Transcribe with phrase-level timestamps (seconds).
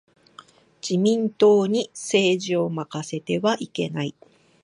[0.81, 4.15] 自民党に政治を任せてはいけない。